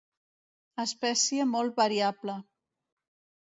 [0.83, 2.39] Espècie molt variable.